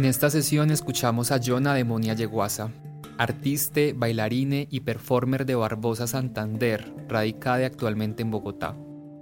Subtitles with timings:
[0.00, 2.70] En esta sesión escuchamos a Jonah Demonia Yeguasa,
[3.18, 8.74] artista, bailarine y performer de Barbosa Santander, radicada actualmente en Bogotá.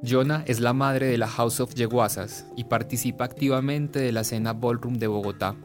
[0.04, 4.52] Jonah es la madre de la House of Yeguasas y participa activamente de la escena
[4.52, 5.56] ballroom de Bogotá.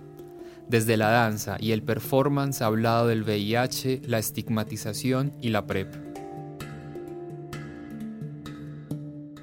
[0.68, 5.94] Desde la danza y el performance ha hablado del VIH, la estigmatización y la PrEP.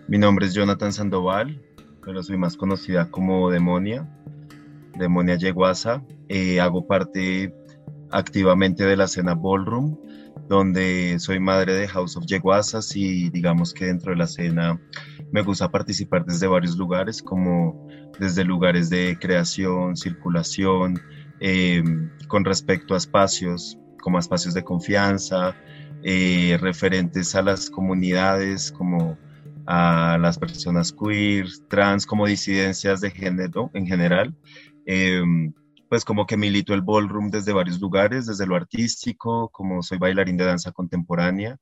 [0.09, 1.63] Mi nombre es Jonathan Sandoval,
[2.05, 4.09] pero soy más conocida como Demonia
[5.01, 6.05] Demonia Yeguasa.
[6.29, 7.53] Eh, hago parte
[8.13, 9.97] activamente de la escena Ballroom,
[10.49, 14.81] donde soy madre de House of Yeguasas y digamos que dentro de la escena
[15.33, 17.87] me gusta participar desde varios lugares, como
[18.19, 21.01] desde lugares de creación, circulación,
[21.41, 25.55] em, con respecto a espacios, como espacios de confianza,
[26.03, 29.19] eh, referentes a las comunidades, como
[29.67, 34.35] a las personas queer, trans, como disidencias de género en general.
[34.93, 35.53] Em,
[35.89, 40.37] pues como que milito el ballroom desde varios lugares, desde lo artístico, como soy bailarín
[40.37, 41.59] de danza contemporánea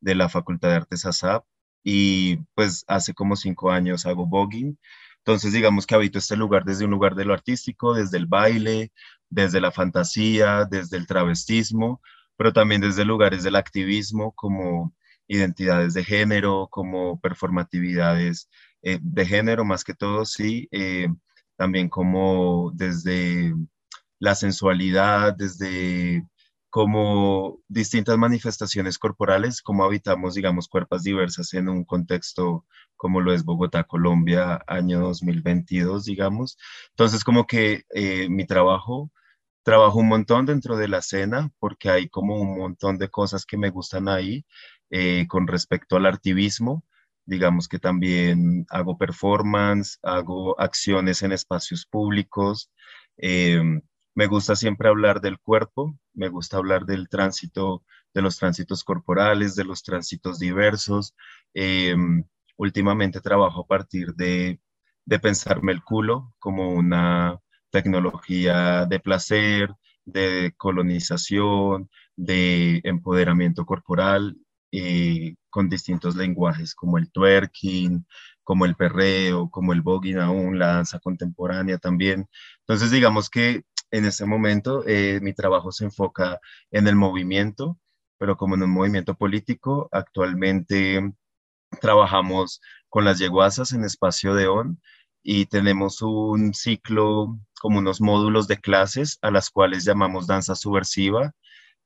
[0.00, 1.44] de la Facultad de Artes ASAP
[1.84, 4.78] y pues hace como cinco años hago voguing.
[5.18, 8.92] Entonces digamos que habito este lugar desde un lugar de lo artístico, desde el baile,
[9.28, 12.00] desde la fantasía, desde el travestismo,
[12.36, 14.94] pero también desde lugares del activismo como
[15.28, 18.48] identidades de género, como performatividades
[18.82, 20.66] eh, de género más que todo, sí.
[20.72, 21.08] Eh,
[21.60, 23.54] también como desde
[24.18, 26.26] la sensualidad, desde
[26.70, 32.64] como distintas manifestaciones corporales, como habitamos, digamos, cuerpos diversas en un contexto
[32.96, 36.56] como lo es Bogotá, Colombia, año 2022, digamos.
[36.92, 39.10] Entonces, como que eh, mi trabajo,
[39.62, 43.58] trabajo un montón dentro de la escena, porque hay como un montón de cosas que
[43.58, 44.46] me gustan ahí
[44.88, 46.84] eh, con respecto al activismo,
[47.30, 52.70] digamos que también hago performance, hago acciones en espacios públicos.
[53.16, 53.80] Em,
[54.16, 59.54] me gusta siempre hablar del cuerpo, me gusta hablar del tránsito, de los tránsitos corporales,
[59.54, 61.14] de los tránsitos diversos.
[61.54, 62.24] Em,
[62.56, 64.60] últimamente trabajo a partir de,
[65.06, 67.38] de pensarme el culo como una
[67.70, 69.70] tecnología de placer,
[70.04, 74.36] de colonización, de empoderamiento corporal
[75.50, 78.06] con distintos lenguajes como el twerking,
[78.44, 82.28] como el perreo, como el voguing aún, la danza contemporánea también.
[82.60, 87.78] Entonces digamos que en ese momento eh, mi trabajo se enfoca en el movimiento,
[88.18, 91.00] pero como en un movimiento político, actualmente
[91.80, 94.80] trabajamos con las yeguasas en Espacio de ON
[95.22, 101.34] y tenemos un ciclo como unos módulos de clases a las cuales llamamos danza subversiva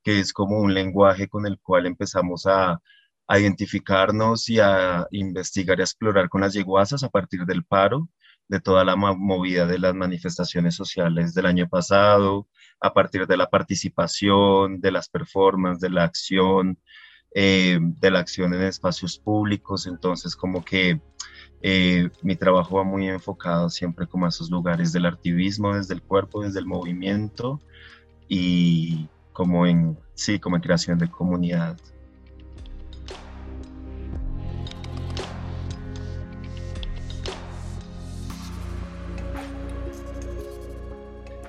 [0.05, 2.79] que es como un lenguaje con el cual empezamos a,
[3.27, 8.07] identificarnos y a investigar y a explorar con las yeguasas a partir del paro,
[8.47, 12.47] de toda la movida de las manifestaciones sociales del año pasado,
[12.79, 16.77] a partir de la participación, de las performances, de la acción,
[17.33, 19.87] eh, de la acción en espacios públicos.
[19.87, 21.01] Entonces, como que
[21.63, 26.03] eh, mi trabajo va muy enfocado siempre como a esos lugares del activismo, desde el
[26.03, 27.59] cuerpo, desde el movimiento
[28.27, 31.77] y, como en, sí, como en creación de comunidad.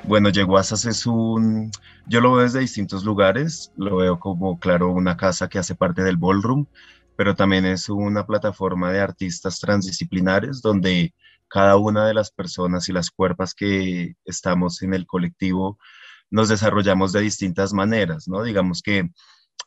[0.03, 1.71] Bueno, Yeguasas es un,
[2.07, 6.03] yo lo veo desde distintos lugares, lo veo como, claro, una casa que hace parte
[6.03, 6.67] del ballroom,
[7.17, 11.15] pero también es una plataforma de artistas transdisciplinares donde
[11.49, 15.79] cada una de las personas y las cuerpas que estamos en el colectivo
[16.31, 18.43] nos desarrollamos de distintas maneras, ¿no?
[18.43, 19.09] Digamos que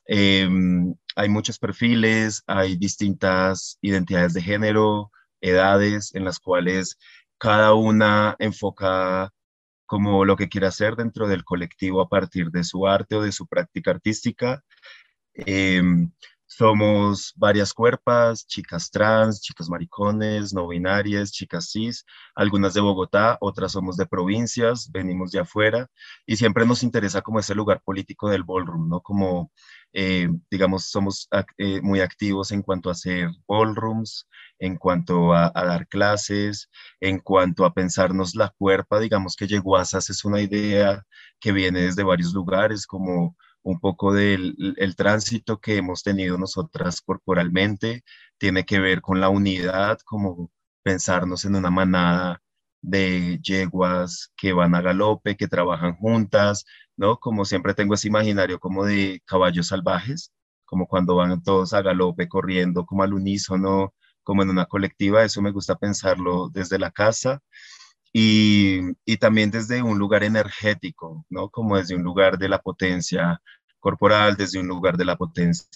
[0.06, 5.12] em, hay muchos perfiles, hay distintas identidades de género,
[5.42, 6.98] edades en las cuales
[7.38, 9.32] cada una enfoca
[9.86, 13.32] como lo que quiere hacer dentro del colectivo a partir de su arte o de
[13.32, 14.64] su práctica artística.
[15.34, 16.12] Em,
[16.50, 22.06] somos varias cuerpas, chicas trans, chicas maricones, no binarias, chicas cis,
[22.36, 25.88] algunas de Bogotá, otras somos de provincias, venimos de afuera
[26.26, 29.02] y siempre nos interesa como ese lugar político del ballroom, ¿no?
[29.02, 29.52] Como
[29.94, 34.28] eh, digamos, somos eh, muy activos en cuanto a hacer ballrooms,
[34.60, 36.70] en cuanto a, dar clases,
[37.00, 41.04] en cuanto a pensarnos la cuerpa, digamos que Yeguasas es una idea
[41.40, 47.02] que viene desde varios lugares, como un poco del el tránsito que hemos tenido nosotras
[47.02, 48.04] corporalmente,
[48.38, 50.52] tiene que ver con la unidad, como
[50.84, 52.42] pensarnos en una manada
[52.82, 56.66] de yeguas que van a galope, que trabajan juntas,
[56.98, 57.18] ¿no?
[57.20, 60.32] Como siempre tengo ese imaginario como de caballos salvajes,
[60.66, 65.42] como cuando van todos a galope corriendo como al unísono, como en una colectiva, eso
[65.42, 67.42] me gusta pensarlo desde la casa
[68.14, 71.50] y, y también desde un lugar energético, ¿no?
[71.50, 73.42] Como desde un lugar de la potencia
[73.80, 75.68] corporal, desde un lugar de la potencia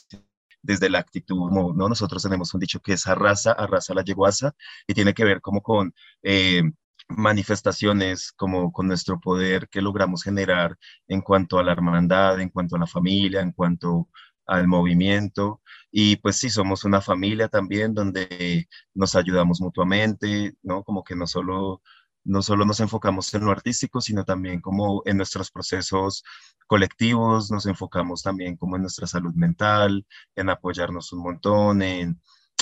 [0.63, 1.73] desde la actitud, ¿no?
[1.89, 4.55] Nosotros tenemos un dicho que es arrasa, arrasa la yeguasa,
[4.87, 5.93] y tiene que ver como con
[6.23, 6.63] eh,
[7.09, 10.77] manifestaciones como con nuestro poder que logramos generar
[11.07, 14.09] en cuanto a la hermandad, en cuanto a la familia, en cuanto
[14.45, 15.61] al movimiento.
[15.91, 20.83] Y pues sí, somos una familia también donde nos ayudamos mutuamente, ¿no?
[20.83, 21.81] Como que no solo,
[22.23, 26.23] no solo nos enfocamos en lo artístico, sino también como en nuestros procesos
[26.67, 30.05] colectivos, nos enfocamos también como en nuestra salud mental,
[30.35, 32.21] en apoyarnos un montón, en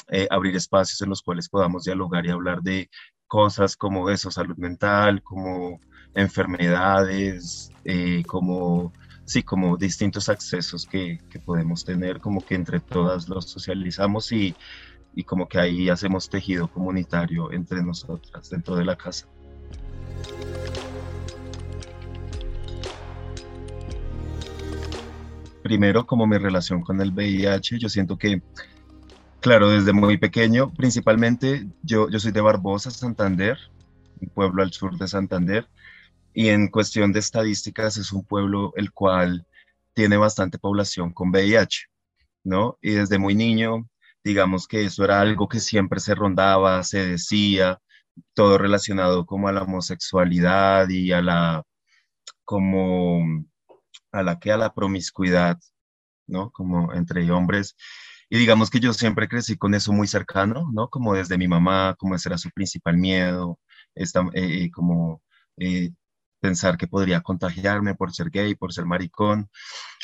[0.09, 2.89] eh, abrir espacios en los cuales podamos dialogar y hablar de
[3.27, 5.79] cosas como eso, salud mental, como
[6.13, 8.91] enfermedades, eh, como,
[9.25, 14.53] sí, como distintos accesos que, que, podemos tener, como que entre todas los socializamos y,
[15.15, 19.27] y como que ahí hacemos tejido comunitario entre nosotras dentro de la casa.
[25.63, 28.41] Primero, como mi relación con el VIH, yo siento que
[29.41, 33.57] Claro, desde muy pequeño, principalmente yo, yo soy de Barbosa, Santander,
[34.19, 35.67] un pueblo al sur de Santander,
[36.31, 39.47] y en cuestión de estadísticas es un pueblo el cual
[39.93, 41.87] tiene bastante población con VIH,
[42.43, 42.77] ¿no?
[42.83, 43.89] Y desde muy niño,
[44.23, 47.79] digamos que eso era algo que siempre se rondaba, se decía,
[48.33, 51.63] todo relacionado como a la homosexualidad y a la,
[52.45, 53.45] como,
[54.11, 55.59] a la que a la promiscuidad,
[56.27, 56.51] ¿no?
[56.51, 57.75] Como entre hombres.
[58.29, 60.89] Y digamos que yo siempre crecí con eso muy cercano, ¿no?
[60.89, 63.59] Como desde mi mamá, como ese era su principal miedo,
[63.95, 65.21] esta, eh, eh, como
[65.57, 65.91] eh,
[66.39, 69.49] pensar que podría contagiarme por ser gay, por ser maricón.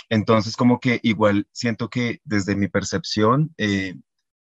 [0.09, 3.54] Entonces, como que igual siento que desde mi percepción,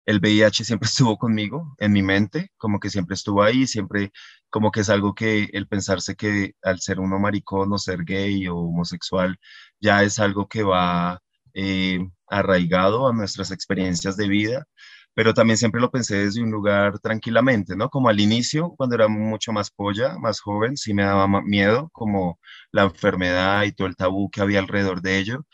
[0.06, 4.12] el VIH siempre estuvo conmigo, en mi mente, como que siempre estuvo ahí, siempre
[4.50, 8.48] como que es algo que el pensarse que al ser uno maricón o ser gay
[8.48, 9.38] o homosexual,
[9.80, 11.22] ya es algo que va
[11.54, 14.66] eh, arraigado a nuestras experiencias de vida,
[15.14, 17.90] pero también siempre lo pensé desde un lugar tranquilamente, ¿no?
[17.90, 22.40] Como al inicio, cuando era mucho más polla, más joven, sí me daba miedo, como
[22.72, 25.46] la enfermedad y todo el tabú que había alrededor de ello,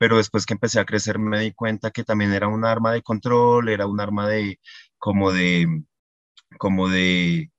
[0.00, 3.02] pero después que empecé a crecer me di cuenta que también era un arma de
[3.02, 4.58] control, era un arma de,
[4.96, 5.84] como de,
[6.58, 7.50] como de,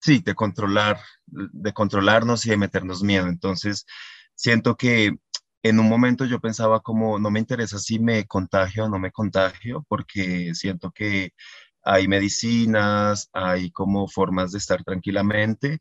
[0.00, 3.28] sí, de controlar, de controlarnos y de meternos miedo.
[3.28, 3.84] Entonces,
[4.34, 5.12] siento que
[5.62, 9.12] en un momento yo pensaba como, no me interesa si me contagio o no me
[9.12, 11.32] contagio, porque siento que
[11.84, 15.80] hay medicinas, hay como formas de estar tranquilamente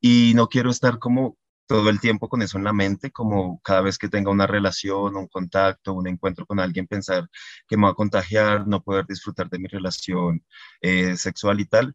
[0.00, 1.36] y no quiero estar como
[1.68, 5.16] todo el tiempo con eso en la mente, como cada vez que tenga una relación,
[5.16, 7.28] un contacto, un encuentro con alguien, pensar
[7.68, 10.44] que me va a contagiar, no poder disfrutar de mi relación
[10.80, 11.94] eh, sexual y tal.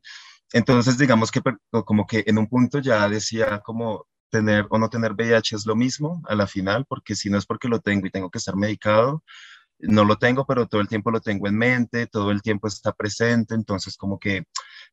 [0.53, 1.41] Entonces, digamos que
[1.85, 5.75] como que en un punto ya decía como, tener o no tener VIH es lo
[5.75, 8.55] mismo a la final, porque si no es porque lo tengo y tengo que estar
[8.55, 9.23] medicado,
[9.79, 12.93] no lo tengo, pero todo el tiempo lo tengo en mente, todo el tiempo está
[12.93, 14.45] presente, entonces como que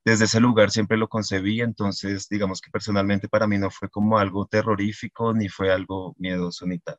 [0.04, 4.18] desde ese lugar siempre lo concebí, entonces digamos que personalmente para mí no fue como
[4.18, 6.98] algo terrorífico ni fue algo miedoso ni tal.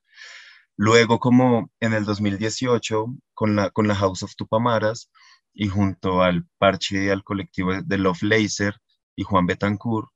[0.77, 5.11] Luego como en el 2018 con la, con la House of Tupamaras
[5.53, 8.75] y junto al parche y al colectivo de Love Laser
[9.15, 10.09] y Juan Betancourt,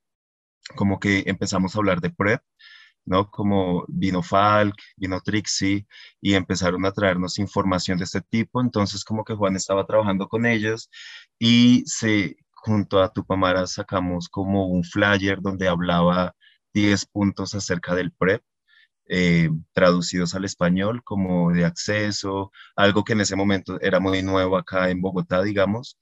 [0.76, 2.42] como que empezamos a hablar de PrEP,
[3.06, 3.30] ¿no?
[3.30, 5.88] Como vino Falk, vino Trixie
[6.22, 8.62] y empezaron a traernos información de este tipo.
[8.62, 10.90] Entonces, como que Juan estaba trabajando con ellos
[11.40, 16.36] y se, junto a Tupamara sacamos como un flyer donde hablaba
[16.74, 18.42] 10 puntos acerca del PrEP.
[19.08, 24.58] Eh, traducidos al español como de acceso, algo que en ese momento era muy nuevo
[24.58, 26.00] acá en Bogotá, digamos,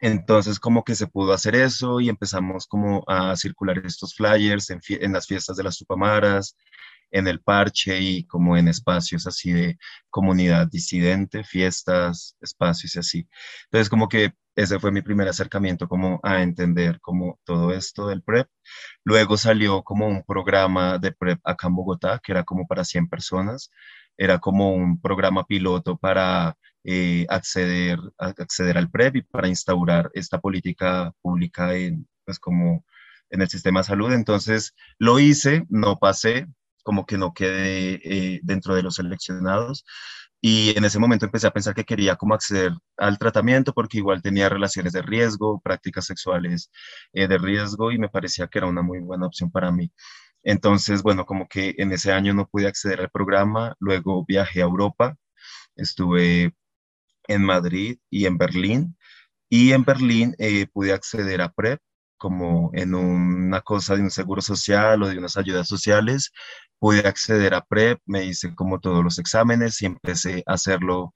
[0.00, 5.12] entonces como que se pudo hacer eso y empezamos como a circular estos flyers en,
[5.12, 6.56] las fiestas de las Tupamaras,
[7.10, 9.78] en el parche y como en espacios así de
[10.10, 13.28] comunidad disidente, fiestas, espacios y así.
[13.64, 18.22] Entonces como que ese fue mi primer acercamiento como a entender como todo esto del
[18.22, 18.48] PrEP.
[19.04, 23.08] Luego salió como un programa de PrEP acá en Bogotá que era como para 100
[23.08, 23.70] personas
[24.18, 31.14] era como un programa piloto para eh, acceder, al PREP y para instaurar esta política
[31.22, 32.84] pública en, pues como
[33.30, 34.12] en el sistema de salud.
[34.12, 36.46] Entonces lo hice, no pasé,
[36.82, 39.84] como que no quedé eh, dentro de los seleccionados.
[40.40, 44.22] Y en ese momento empecé a pensar que quería como acceder al tratamiento porque igual
[44.22, 46.70] tenía relaciones de riesgo, prácticas sexuales
[47.12, 49.90] eh, de riesgo y me parecía que era una muy buena opción para mí.
[50.44, 54.66] Entonces, bueno, como que en ese año no pude acceder al programa, luego viajé a
[54.66, 55.16] Europa,
[55.76, 56.54] estuve
[57.28, 58.96] en Madrid y en Berlín,
[59.50, 61.80] y en Berlín eh, pude acceder a PrEP
[62.18, 66.32] como en una cosa de un seguro social o de unas ayudas sociales,
[66.78, 71.14] pude acceder a PrEP, me hice como todos los exámenes y empecé a hacerlo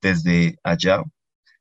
[0.00, 1.02] desde allá.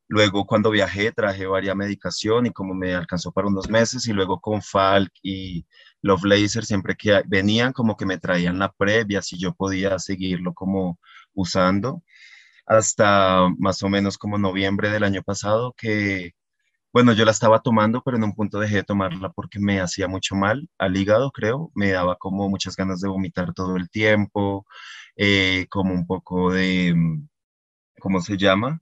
[0.08, 4.42] Luego cuando viajé traje varias medicación y como me alcanzó para unos meses y luego
[4.42, 5.66] con Falk y
[6.02, 10.00] Love Laser siempre que venían como que me traían la PrEP y así yo podía
[10.00, 11.00] seguirlo como
[11.34, 12.04] usando
[12.66, 16.34] hasta más o menos como noviembre del año pasado que
[16.94, 20.08] bueno, yo la estaba tomando, pero en un punto dejé de tomarla porque me hacía
[20.08, 21.72] mucho mal al hígado, creo.
[21.76, 24.66] Me daba como muchas ganas de vomitar todo el tiempo,
[25.16, 27.28] eh, como un poco de, mm,
[28.00, 28.82] ¿cómo se llama?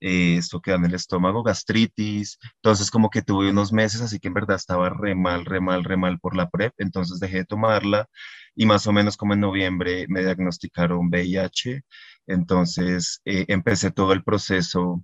[0.00, 2.38] Eh, esto queda en el estómago, gastritis.
[2.56, 5.84] Entonces, como que tuve unos meses, así que en verdad estaba re mal, re mal,
[5.84, 6.74] re mal por la PrEP.
[6.78, 8.08] Entonces dejé de tomarla
[8.54, 11.82] y más o menos como en noviembre me diagnosticaron VIH.
[12.26, 15.02] Entonces eh, empecé todo el proceso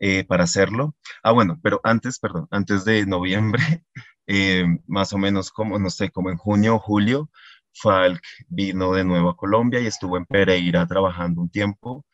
[0.00, 0.96] eh, para hacerlo.
[1.22, 3.62] Ah, bueno, pero antes, perdón, antes de noviembre,
[4.26, 7.30] eh, más o menos como, no sé, como en junio o julio,
[7.74, 12.04] Falk vino de nuevo a Colombia y estuvo en Pereira trabajando un tiempo.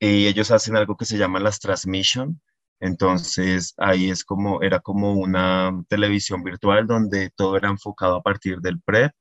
[0.00, 2.40] Y ellos hacen algo que se llama las transmission.
[2.80, 8.60] Entonces ahí es como, era como una televisión virtual donde todo era enfocado a partir
[8.60, 9.12] del PrEP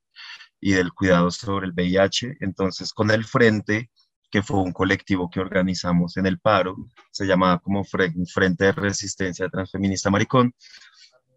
[0.62, 2.38] y del cuidado sobre el VIH.
[2.42, 3.92] Entonces con el frente
[4.30, 6.76] que fue un colectivo que organizamos en el paro,
[7.12, 10.54] se llamaba como Frente de Resistencia Transfeminista Maricón.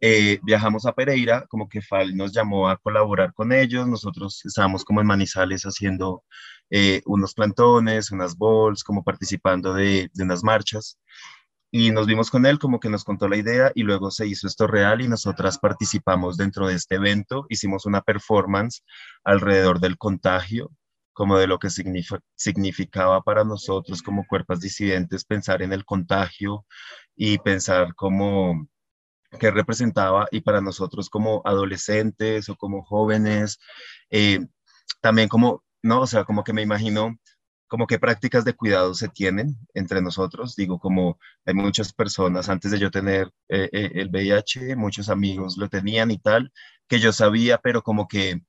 [0.03, 4.85] Eh, viajamos a Pereira, como que FAL nos llamó a colaborar con ellos, nosotros estábamos
[4.85, 6.25] como en Manizales haciendo
[6.71, 10.99] eh, unos plantones, unas balls, como participando de, de unas marchas
[11.71, 14.47] y nos vimos con él como que nos contó la idea y luego se hizo
[14.47, 18.83] esto real y nosotras participamos dentro de este evento, hicimos una performance
[19.25, 20.71] alrededor del contagio
[21.21, 26.65] como de lo que significaba para nosotros como cuerpos disidentes pensar en el contagio
[27.15, 28.67] y pensar como
[29.39, 33.59] qué representaba y para nosotros como adolescentes o como jóvenes,
[34.09, 34.47] eh,
[35.03, 37.15] también como, no, o sea, como que me imagino
[37.69, 40.57] como qué prácticas de cuidado se tienen entre nosotros.
[40.57, 45.59] Digo, como hay muchas personas, antes de yo tener eh, eh, el VIH, muchos amigos
[45.59, 46.51] lo tenían y tal,
[46.89, 48.41] que yo sabía, pero como que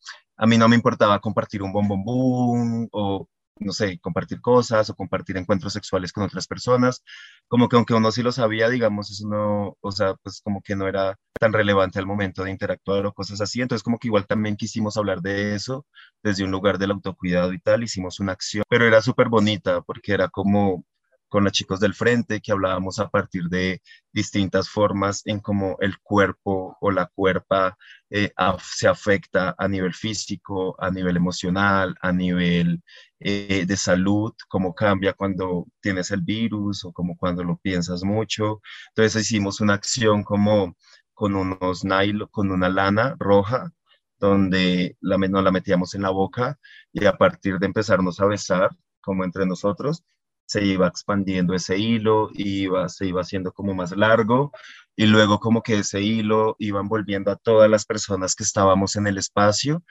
[0.41, 3.27] a mí no me importaba compartir un bombón o,
[3.59, 7.03] no sé, compartir cosas o compartir encuentros sexuales con otras personas.
[7.47, 10.75] Como que aunque uno sí lo sabía, digamos, eso no, o sea, pues como que
[10.75, 13.61] no era tan relevante al momento de interactuar o cosas así.
[13.61, 15.85] Entonces como que igual también quisimos hablar de eso
[16.23, 17.83] desde un lugar del autocuidado y tal.
[17.83, 20.83] Hicimos una acción, pero era súper bonita porque era como
[21.31, 25.97] con los chicos del frente, que hablábamos a partir de distintas formas en cómo el
[25.99, 27.77] cuerpo o la cuerpa
[28.09, 32.83] eh, se afecta a nivel físico, a nivel emocional, a nivel
[33.19, 38.61] eh, de salud, cómo cambia cuando tienes el virus o como cuando lo piensas mucho.
[38.89, 40.75] Entonces hicimos una acción como
[41.13, 43.71] con unos nylon, con una lana roja,
[44.19, 46.59] donde la, nos la metíamos en la boca
[46.91, 50.03] y a partir de empezarnos a besar, como entre nosotros,
[50.51, 54.51] se iba expandiendo ese hilo, iba, se iba haciendo como más largo
[54.97, 59.07] y luego como que ese hilo iba envolviendo a todas las personas que estábamos en
[59.07, 59.81] el espacio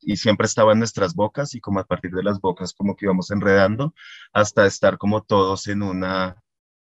[0.00, 3.06] y siempre estaba en nuestras bocas y como a partir de las bocas como que
[3.06, 3.92] íbamos enredando
[4.32, 6.36] hasta estar como todos en una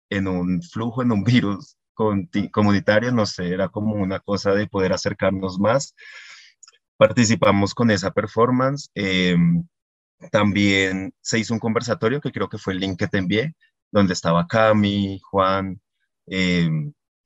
[0.08, 1.76] en un flujo, en un virus
[2.52, 5.96] comunitario, no sé, era como una cosa de poder acercarnos más.
[6.96, 8.88] Participamos con esa performance.
[8.94, 9.36] Eh,
[10.30, 13.54] también se hizo un conversatorio que creo que fue el link que te envié,
[13.90, 15.80] donde estaba Cami, Juan,
[16.26, 16.68] eh,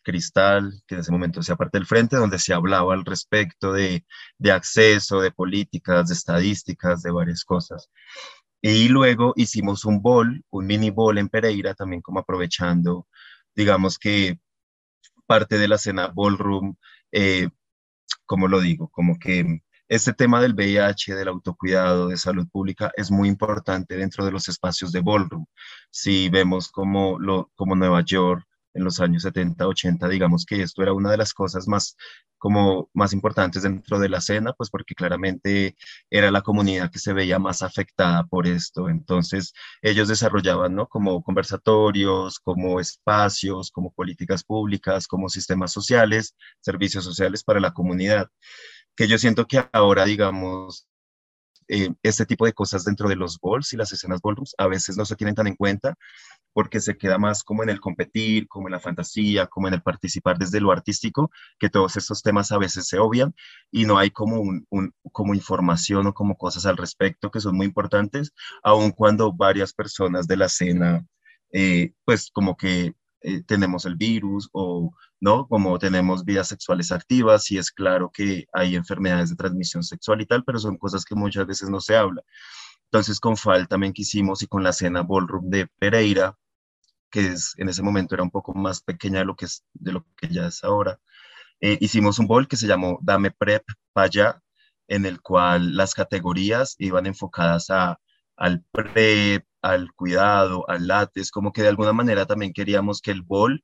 [0.03, 4.07] Cristal, que en ese momento hacía parte del frente, donde se hablaba al respecto de,
[4.39, 7.91] de acceso, de políticas, de estadísticas, de varias cosas.
[8.63, 13.07] Y luego hicimos un ball, un mini ball en Pereira, también como aprovechando,
[13.55, 14.41] digamos que
[15.27, 16.77] parte de la escena ballroom,
[17.13, 17.51] eh,
[18.27, 23.11] como lo digo, como que este tema del VIH, del autocuidado, de salud pública es
[23.11, 25.47] muy importante dentro de los espacios de ballroom.
[25.91, 30.83] Si vemos como, lo, como Nueva York en los años 70, 80, digamos que esto
[30.83, 31.97] era una de las cosas más
[32.39, 35.77] como más importantes dentro de la escena, pues porque claramente
[36.09, 38.89] era la comunidad que se veía más afectada por esto.
[38.89, 39.53] Entonces,
[39.83, 40.87] ellos desarrollaban, ¿no?
[40.87, 48.29] Como conversatorios, como espacios, como políticas públicas, como sistemas sociales, servicios sociales para la comunidad,
[48.99, 50.89] que yo siento que ahora, digamos,
[51.69, 54.97] eh, este tipo de cosas dentro de los balls y las escenas ballrooms a veces
[54.97, 55.95] no se tienen tan en cuenta
[56.53, 59.83] porque se queda más como en el competir, como en la fantasía, como en el
[59.83, 63.37] participar desde lo artístico, que todos estos temas a veces se obvian
[63.71, 64.67] y no hay como, un,
[65.13, 68.33] como información o como cosas al respecto que son muy importantes,
[68.65, 71.07] aun cuando varias personas de la escena,
[71.53, 77.51] eh, pues como que eh, tenemos el virus o no, como tenemos vidas sexuales activas
[77.51, 81.15] y es claro que hay enfermedades de transmisión sexual y tal, pero son cosas que
[81.15, 82.23] muchas veces no se habla.
[82.85, 86.37] Entonces con FAL también quisimos y con la cena Ballroom de Pereira,
[87.11, 89.93] que es, en ese momento era un poco más pequeña de lo que, es, de
[89.93, 90.99] lo que ya es ahora,
[91.61, 94.41] eh, hicimos un ball que se llamó Dame Prep Paya,
[94.87, 97.99] en el cual las categorías iban enfocadas a,
[98.37, 103.23] al PREP, al cuidado, al lates, como que de alguna manera también queríamos que el
[103.23, 103.63] bol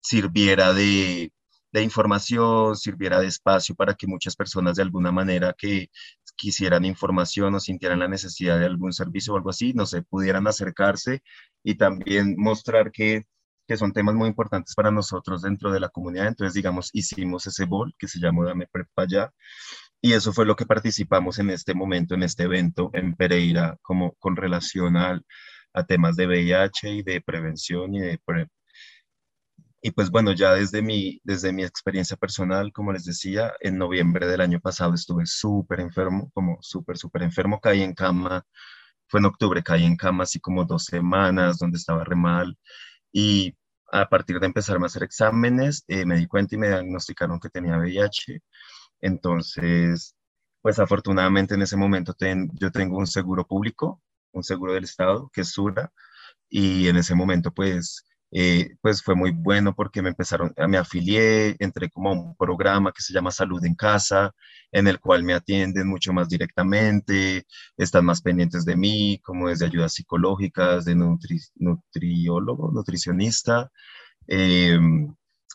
[0.00, 1.32] sirviera de,
[1.72, 5.88] de información, sirviera de espacio para que muchas personas de alguna manera que
[6.36, 10.46] quisieran información o sintieran la necesidad de algún servicio o algo así, no sé, pudieran
[10.46, 11.22] acercarse
[11.62, 13.24] y también mostrar que,
[13.66, 16.28] que son temas muy importantes para nosotros dentro de la comunidad.
[16.28, 19.32] Entonces, digamos, hicimos ese bol que se llamó Dame Prepa Ya
[20.04, 24.14] y eso fue lo que participamos en este momento, en este evento en Pereira, como
[24.14, 25.22] con relación a,
[25.86, 28.20] temas de VIH y de prevención y de.
[29.80, 34.26] Y pues bueno, ya desde mi, desde mi experiencia personal, como les decía, en noviembre
[34.26, 38.44] del año pasado estuve súper enfermo, como súper, súper enfermo, caí en cama,
[39.08, 42.58] fue en octubre, caí en cama así como dos semanas, donde estaba re mal.
[43.12, 43.54] Y
[43.92, 47.50] a partir de empezarme a hacer exámenes, eh, me di cuenta y me diagnosticaron que
[47.50, 48.40] tenía VIH.
[49.02, 50.16] Entonces,
[50.62, 52.14] pues afortunadamente en ese momento
[52.54, 54.00] yo tengo un seguro público,
[54.32, 55.92] un seguro del Estado, que es SURA,
[56.48, 61.56] y en ese momento pues, eh, pues fue muy bueno porque me empezaron, me afilié,
[61.58, 64.32] entré como a un programa que se llama Salud en Casa,
[64.72, 69.66] en el cual me atienden mucho más directamente, están más pendientes de mí, como desde
[69.66, 70.94] ayudas psicológicas, de
[71.56, 73.70] nutriólogo, nutricionista.
[74.28, 74.78] Eh,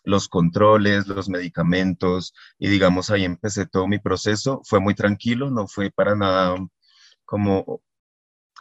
[0.07, 4.61] los controles, los medicamentos y digamos ahí empecé todo mi proceso.
[4.65, 6.55] Fue muy tranquilo, no fue para nada
[7.25, 7.81] como,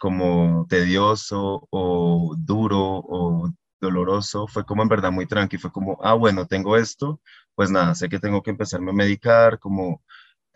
[0.01, 6.15] como tedioso o duro o doloroso, fue como en verdad muy tranquilo, fue como, ah,
[6.15, 7.21] bueno, tengo esto,
[7.55, 10.03] pues nada, sé que tengo que empezarme a medicar, como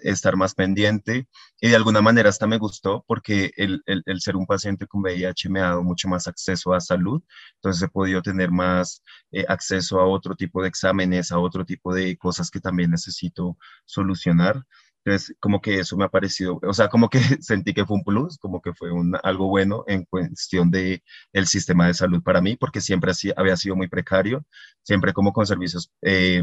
[0.02, 1.28] estar más pendiente
[1.60, 5.48] y de alguna manera hasta me gustó porque el, el, ser un paciente con VIH
[5.48, 7.22] me ha dado mucho más acceso a salud,
[7.56, 11.94] entonces he podido tener más eh, acceso a otro tipo de exámenes, a otro tipo
[11.94, 14.64] de cosas que también necesito solucionar.
[15.04, 18.04] Entonces, como que eso me ha parecido, o sea, como que sentí que fue un
[18.04, 22.40] plus, como que fue un, algo bueno en cuestión de el sistema de salud para
[22.42, 24.44] mí, porque siempre así, había sido muy precario,
[24.82, 26.42] siempre como con servicios eh,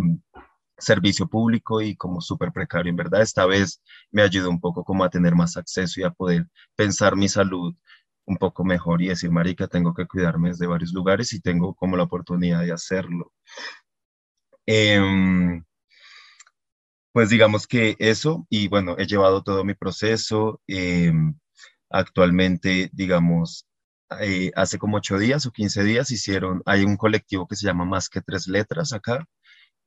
[0.78, 2.90] servicio público y como súper precario.
[2.90, 6.12] En verdad, esta vez me ayudó un poco como a tener más acceso y a
[6.12, 7.76] poder pensar mi salud
[8.26, 11.98] un poco mejor y decir, marica, tengo que cuidarme desde varios lugares y tengo como
[11.98, 13.32] la oportunidad de hacerlo.
[14.66, 15.64] Em,
[17.12, 20.62] pues digamos que eso, y bueno, he llevado todo mi proceso.
[20.68, 21.36] Em,
[21.90, 23.68] actualmente, digamos,
[24.22, 27.86] eh, hace como ocho días o quince días hicieron, hay un colectivo que se llama
[27.86, 29.26] Más que Tres Letras acá,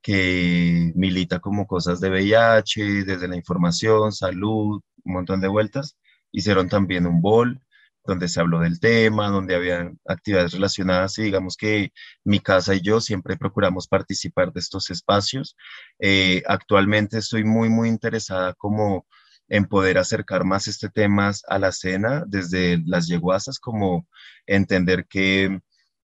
[0.02, 5.96] que milita como cosas de VIH, desde la información, salud, un montón de vueltas.
[6.32, 7.60] Hicieron también un bol
[8.04, 11.92] donde se habló del tema, donde había actividades relacionadas y digamos que
[12.24, 15.56] mi casa y yo siempre procuramos participar de estos espacios.
[15.98, 19.06] Eh, actualmente estoy muy, muy interesada como
[19.48, 24.08] en poder acercar más este tema a la escena desde las yeguasas, como
[24.46, 25.60] entender que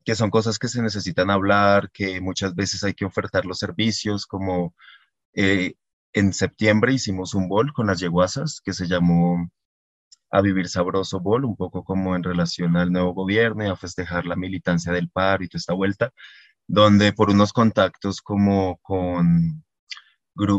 [0.10, 4.26] que son cosas que se necesitan hablar, que muchas veces hay que ofertar los servicios,
[4.26, 4.74] como
[5.36, 5.76] eh,
[6.14, 9.52] en septiembre hicimos un bol con las yeguasas que se llamó
[10.32, 14.26] A Vivir Sabroso Bol, un poco como en relación al nuevo gobierno y a festejar
[14.26, 16.12] la militancia del paro y toda esta vuelta,
[16.68, 19.64] donde por unos contactos como con,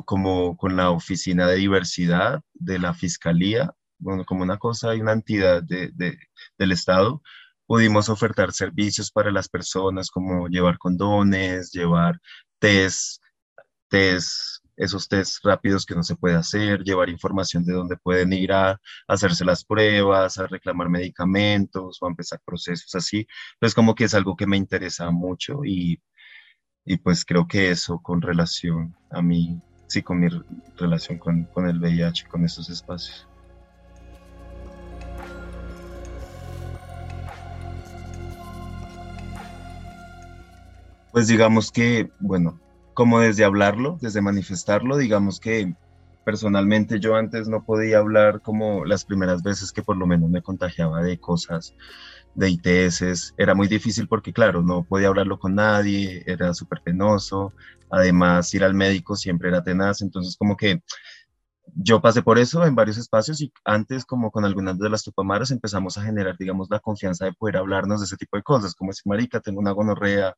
[0.04, 5.12] como con la Oficina de Diversidad de la Fiscalía, bueno, como una cosa y una
[5.12, 5.90] entidad de,
[6.56, 7.20] del Estado,
[7.70, 12.18] pudimos ofertar servicios para las personas como llevar condones, llevar
[12.58, 13.22] test,
[13.88, 18.52] test, esos test rápidos que no se puede hacer, llevar información de dónde pueden ir
[18.52, 23.24] a, hacerse las pruebas, a reclamar medicamentos o a empezar procesos así.
[23.54, 26.02] Entonces como que es algo que me interesa mucho y,
[26.84, 30.26] y pues creo que eso con relación a mí, sí, con mi
[30.76, 33.29] relación con, con el VIH, con estos espacios.
[41.12, 42.60] Pues digamos que, bueno,
[42.94, 45.74] como desde hablarlo, desde manifestarlo, digamos que
[46.24, 50.42] personalmente yo antes no podía hablar como las primeras veces que por lo menos me
[50.42, 51.74] contagiaba de cosas
[52.34, 53.34] de ITS.
[53.36, 57.52] Era muy difícil porque, claro, no podía hablarlo con nadie, era súper penoso.
[57.90, 60.02] Además, ir al médico siempre era tenaz.
[60.02, 60.80] Entonces, como que
[61.74, 65.50] yo pasé por eso en varios espacios y antes, como con algunas de las tupamaras,
[65.50, 68.90] empezamos a generar, digamos, la confianza de poder hablarnos de ese tipo de cosas, como
[68.90, 70.34] decir, marica, tengo una gonorrea,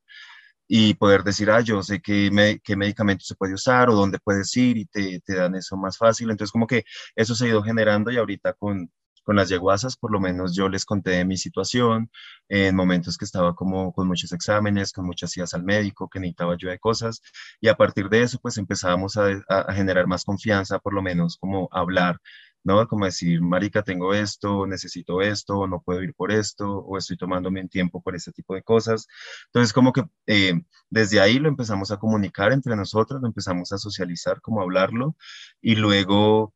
[0.68, 4.18] y poder decir, ah, yo sé qué, me, qué medicamento se puede usar o dónde
[4.18, 6.30] puedes ir y te, te, dan eso más fácil.
[6.30, 6.84] Entonces, como que
[7.16, 8.90] eso se ha ido generando y ahorita con,
[9.22, 12.10] con las yeguasas, por lo menos yo les conté mi situación,
[12.48, 16.54] en momentos que estaba como con muchos exámenes, con muchas idas al médico, que necesitaba
[16.54, 17.22] ayuda de cosas,
[17.60, 21.68] y a partir de eso, pues empezábamos a generar más confianza, por lo menos como
[21.72, 22.18] hablar
[22.64, 22.86] ¿no?
[22.88, 27.60] Como decir, marica, tengo esto, necesito esto, no puedo ir por esto, o estoy tomándome
[27.60, 29.06] un tiempo por este tipo de cosas.
[29.46, 30.54] Entonces, como que eh,
[30.90, 35.16] desde ahí lo empezamos a comunicar entre nosotros, lo empezamos a socializar, como hablarlo,
[35.60, 36.54] y luego,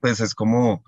[0.00, 0.84] pues es como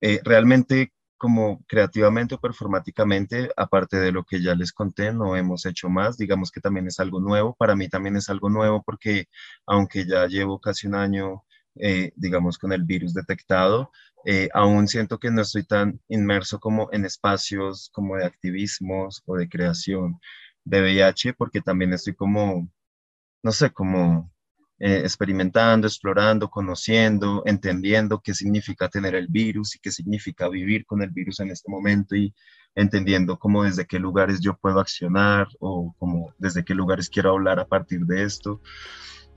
[0.00, 5.64] eh, realmente como creativamente o performáticamente, aparte de lo que ya les conté, no hemos
[5.66, 6.18] hecho más.
[6.18, 7.54] Digamos que también es algo nuevo.
[7.54, 9.28] Para mí también es algo nuevo porque
[9.66, 11.44] aunque ya llevo casi un año
[11.76, 13.90] eh, digamos, con el virus detectado.
[14.24, 19.36] Eh, aún siento que no estoy tan inmerso como en espacios como de activismos o
[19.36, 20.18] de creación
[20.64, 22.68] de VIH, porque también estoy como,
[23.42, 24.32] no sé, como
[24.78, 31.02] eh, experimentando, explorando, conociendo, entendiendo qué significa tener el virus y qué significa vivir con
[31.02, 32.34] el virus en este momento y
[32.74, 37.60] entendiendo cómo desde qué lugares yo puedo accionar o como desde qué lugares quiero hablar
[37.60, 38.60] a partir de esto.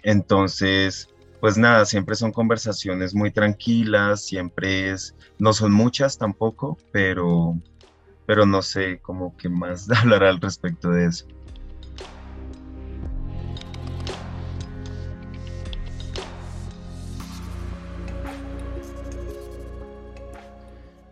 [0.02, 1.08] Entonces,
[1.40, 7.56] pues nada, siempre son conversaciones muy tranquilas, siempre es, no son muchas tampoco, pero,
[8.26, 11.26] pero no sé cómo que más hablar al respecto de eso.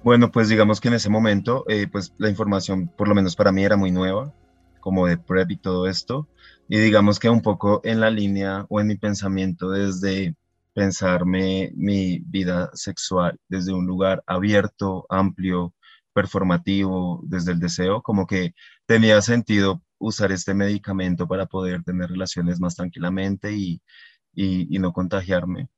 [0.05, 3.51] Bueno, pues digamos que en ese momento, eh, pues la información, por lo menos para
[3.51, 4.31] mí, era muy nueva,
[4.79, 6.27] como de PrEP y todo esto.
[6.67, 10.35] Y digamos que un poco en la línea o en mi pensamiento desde
[10.73, 15.73] pensarme mi vida sexual desde un lugar abierto, amplio,
[16.13, 18.53] performativo, desde el deseo, como que
[18.85, 23.81] tenía sentido usar este medicamento para poder tener relaciones más tranquilamente y,
[24.33, 25.69] y, no contagiarme.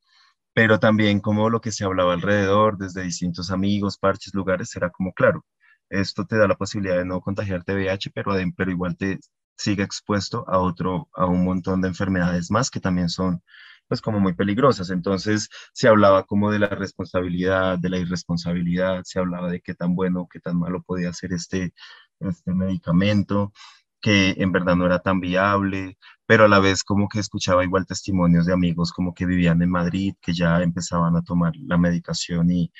[0.53, 5.13] Pero también como lo que se hablaba alrededor, desde distintos amigos, parches, lugares, era como,
[5.13, 5.45] claro,
[5.89, 9.19] esto te da la posibilidad de no contagiarte VIH, pero, pero igual te
[9.57, 13.41] sigue expuesto a otro, a un montón de enfermedades más que también son
[13.87, 14.89] pues como muy peligrosas.
[14.89, 19.95] Entonces se hablaba como de la responsabilidad, de la irresponsabilidad, se hablaba de qué tan
[19.95, 21.73] bueno, qué tan malo podía ser este,
[22.19, 23.53] este medicamento,
[24.01, 27.85] que en verdad no era tan viable, pero a la vez como que escuchaba igual
[27.87, 32.51] testimonios de amigos como que vivían en Madrid, que ya empezaban a tomar la medicación
[32.51, 32.71] y,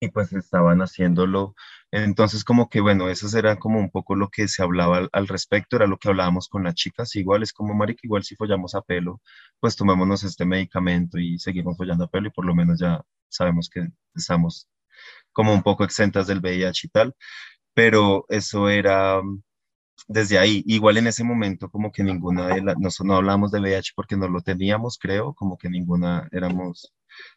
[0.00, 1.54] y pues estaban haciéndolo.
[1.92, 5.76] Entonces, como que, bueno, eso era como un poco lo que se hablaba al, respecto,
[5.76, 8.82] era lo que hablábamos con las chicas, igual es como, marica, igual si follamos a
[8.82, 9.20] pelo,
[9.60, 13.68] pues tomémonos este medicamento y seguimos follando a pelo y por lo menos ya sabemos
[13.70, 14.68] que estamos
[15.32, 17.14] como un poco exentas del VIH y tal,
[17.74, 19.42] pero eso era mm,
[20.08, 23.60] desde ahí, igual en ese momento como que ninguna de las, no, no hablamos de
[23.60, 26.92] VIH porque no lo teníamos, creo, como que ninguna éramos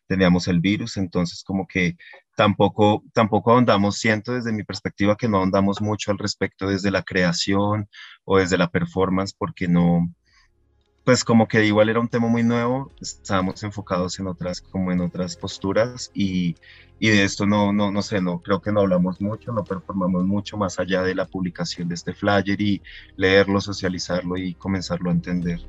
[0.08, 1.98] teníamos el virus, entonces como que
[2.36, 7.04] tampoco, tampoco ahondamos, siento desde mi perspectiva que no ahondamos mucho al respecto desde la
[7.04, 7.90] creación
[8.26, 10.10] o desde la performance, porque no,
[11.04, 15.02] pues como que igual era un tema muy nuevo, estábamos enfocados en otras, como en
[15.02, 16.56] otras posturas y,
[17.00, 20.24] y, de esto no, no, no sé, no, creo que no hablamos mucho, no performamos
[20.26, 22.82] mucho más allá de la publicación de este flyer y
[23.18, 25.60] leerlo, socializarlo y comenzarlo a entender.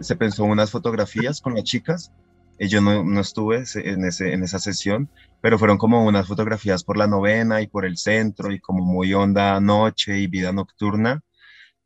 [0.00, 2.12] Se pensó unas fotografías con las chicas.
[2.58, 7.60] Eh, yo no, estuve en, esa sesión, pero fueron como unas fotografías por la novena
[7.62, 11.20] y por el centro y como muy onda noche y vida nocturna.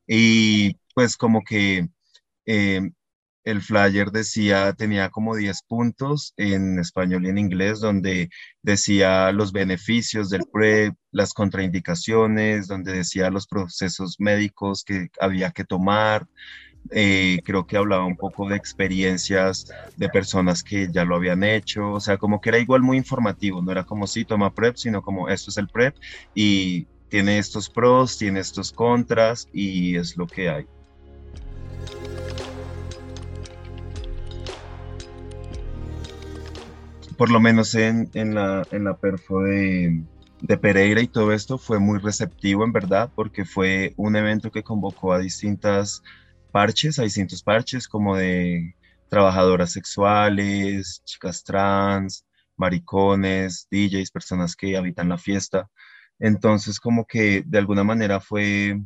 [0.06, 1.88] Y pues como que
[2.46, 2.90] eh,
[3.48, 8.28] el flyer decía, tenía como 10 puntos en español y en inglés, donde
[8.62, 15.64] decía los beneficios del PrEP, las contraindicaciones, donde decía los procesos médicos que había que
[15.64, 16.26] tomar,
[16.90, 21.92] eh, creo que hablaba un poco de experiencias de personas que ya lo habían hecho,
[21.92, 25.02] o sea, como que era igual muy informativo, no era como si toma PrEP, sino
[25.02, 25.94] como esto es el PrEP
[26.34, 30.66] y tiene estos pros, tiene estos contras y es lo que hay.
[37.16, 40.04] Por lo menos en, en, la, en la perfo de,
[40.40, 44.62] de Pereira y todo esto fue muy receptivo en verdad porque fue un evento que
[44.62, 46.02] convocó a distintas
[46.48, 48.74] parches, a distintos parches como de
[49.08, 52.24] trabajadoras sexuales, chicas trans,
[52.56, 55.70] maricones, DJs, personas que habitan la fiesta.
[56.18, 58.80] Entonces como que de alguna manera fue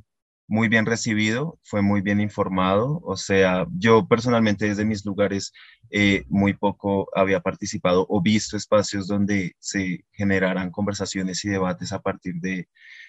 [0.52, 3.00] muy bien recibido, fue muy bien informado.
[3.04, 5.52] O sea, yo personalmente desde mis lugares
[5.90, 12.00] eh, muy poco había participado o visto espacios donde se generaran conversaciones y debates a
[12.00, 12.68] partir de,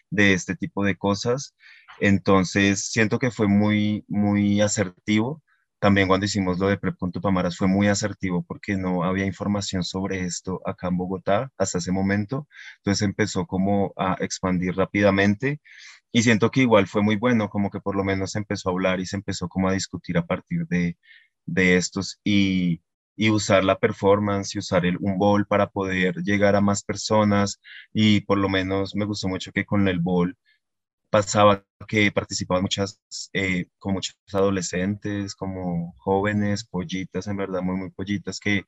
[0.09, 1.55] de este tipo de cosas.
[1.99, 5.41] Entonces, siento que fue muy, muy asertivo.
[5.79, 10.62] También cuando hicimos lo de Prep.Pamaras fue muy asertivo porque no había información sobre esto
[10.65, 12.47] acá en Bogotá hasta ese momento.
[12.77, 15.62] Entonces empezó como a expandir rápidamente
[16.12, 18.71] y siento que igual fue muy bueno, como que por lo menos se empezó a
[18.73, 20.97] hablar y se empezó como a discutir a partir de,
[21.45, 22.82] de estos y,
[23.15, 27.60] y usar la performance y usar el, un bol para poder llegar a más personas
[27.93, 30.38] y por lo menos me gustó mucho que con el bol
[31.13, 32.99] pasaba que participaban muchas,
[33.34, 38.63] eh, con muchos adolescentes, como jóvenes, pollitas, en verdad muy, muy pollitas, que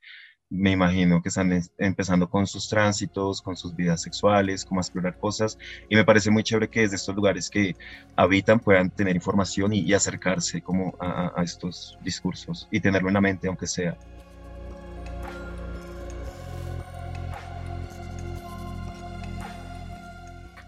[0.52, 5.18] me imagino que están empezando con sus tránsitos, con sus vidas sexuales, como a explorar
[5.18, 5.58] cosas.
[5.90, 7.74] Y me parece muy chévere que desde estos lugares que
[8.16, 13.22] habitan puedan tener información y, acercarse como a, a, estos discursos y tenerlo en la
[13.22, 13.98] mente, aunque sea.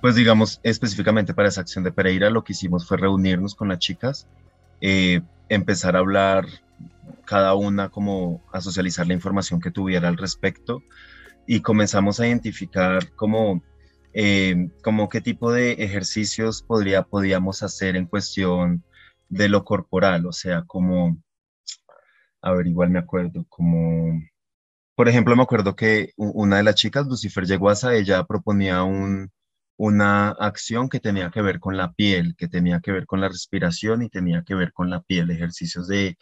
[0.07, 3.79] Pues digamos, específicamente para esa acción de Pereira, lo que hicimos fue reunirnos con las
[3.79, 4.25] chicas,
[4.79, 6.47] eh, empezar a hablar
[7.25, 10.81] cada una como a socializar la información que tuviera al respecto
[11.45, 13.61] y comenzamos a identificar como,
[14.13, 14.69] eh,
[15.11, 18.85] qué tipo de ejercicios podría, podíamos hacer en cuestión
[19.27, 21.21] de lo corporal, o sea, como,
[22.41, 24.21] a ver, igual me acuerdo, como,
[24.95, 29.33] por ejemplo, me acuerdo que una de las chicas, Lucifer Yeguasa, ella proponía un,
[29.77, 33.29] una acción que tenía que ver con la piel, que tenía que ver con la
[33.29, 36.17] respiración y tenía que ver con la piel, ejercicios de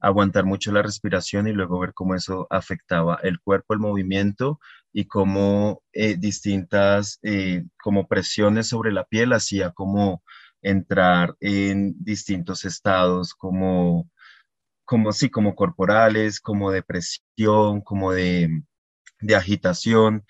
[0.00, 4.60] aguantar mucho la respiración y luego ver cómo eso afectaba el cuerpo, el movimiento
[4.92, 10.22] y cómo eh, distintas eh, como presiones sobre la piel hacía como
[10.62, 14.10] entrar en distintos estados como
[14.84, 18.62] como sí, como corporales, como de presión, como de,
[19.20, 20.24] de agitación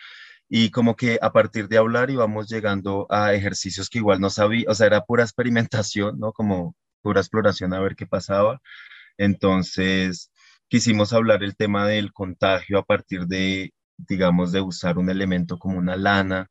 [0.48, 4.64] y como que a partir de hablar íbamos llegando a ejercicios que igual no sabía,
[4.68, 6.32] o sea, era pura experimentación, ¿no?
[6.32, 8.60] Como pura exploración a ver qué pasaba
[9.18, 10.30] entonces,
[10.68, 15.78] quisimos hablar el tema del contagio a partir de, digamos, de usar un elemento como
[15.78, 16.50] una lana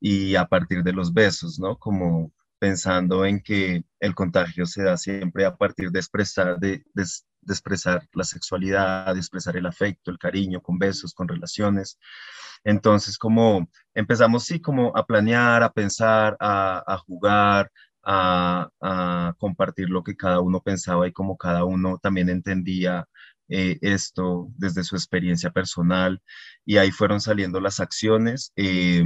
[0.00, 1.78] y a partir de los besos, ¿no?
[1.78, 6.84] Como pensando en que el contagio se da siempre a partir de expresar, de,
[7.54, 11.98] expresar la sexualidad, de expresar el afecto, el cariño, con besos, con relaciones.
[12.64, 17.70] Entonces, como empezamos, sí, como a planear, a pensar, a, a jugar,
[18.08, 23.06] a, compartir lo que cada uno pensaba y como cada uno también entendía
[23.48, 26.22] eh, esto desde su experiencia personal
[26.64, 28.52] y ahí fueron saliendo las acciones.
[28.56, 29.04] Eh,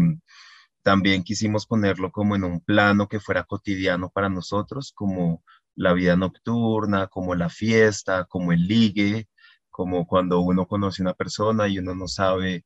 [0.83, 5.45] también quisimos ponerlo como en un plano que fuera cotidiano para nosotros, como
[5.75, 9.29] la vida nocturna, como la fiesta, como el ligue,
[9.71, 12.65] como cuando uno conoce a una persona y uno no sabe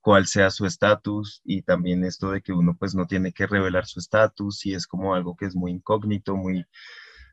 [0.00, 3.86] cuál sea su estatus y también esto de que uno pues no tiene que revelar
[3.86, 6.64] su estatus y es como algo que es muy incógnito, muy,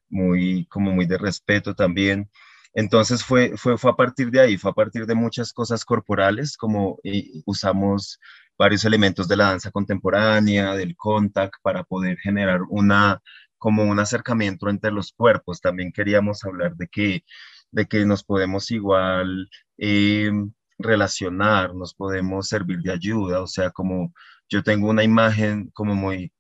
[0.10, 2.30] muy, como muy de respeto también.
[2.74, 6.58] Entonces fue, fue, fue a partir de ahí, fue a partir de muchas cosas corporales,
[6.58, 7.00] como
[7.46, 8.20] usamos
[8.58, 13.22] varios elementos de la danza contemporánea, del contact, para poder generar una,
[13.58, 15.62] como un acercamiento entre los cuerpos.
[15.62, 17.24] También queríamos hablar de que,
[17.72, 20.32] de que nos podemos igual eh,
[20.78, 24.14] relacionar, nos podemos servir de ayuda, o sea, como
[24.50, 26.32] yo tengo una imagen como muy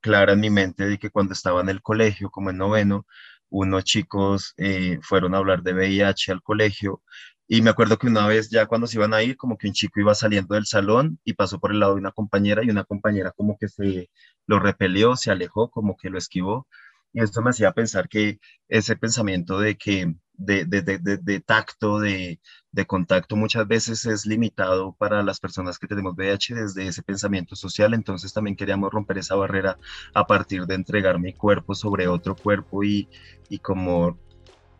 [0.00, 3.06] clara en mi mente de que cuando estaba en el colegio, como en noveno,
[3.50, 7.02] unos chicos eh, fueron a hablar de VIH al colegio
[7.48, 9.72] y me acuerdo que una vez ya cuando se iban a ir, como que un
[9.72, 12.84] chico iba saliendo del salón y pasó por el lado de una compañera y una
[12.84, 14.10] compañera como que se
[14.46, 16.68] lo repelió, se alejó, como que lo esquivó.
[17.12, 21.98] Y esto me hacía pensar que ese pensamiento de que de, de, de, de tacto,
[22.00, 22.38] de,
[22.86, 27.94] contacto, muchas veces es limitado para las personas que tenemos VIH desde ese pensamiento social.
[27.94, 29.78] Entonces también queríamos romper esa barrera
[30.14, 33.08] a partir de entregar mi cuerpo sobre otro cuerpo y,
[33.48, 34.18] y como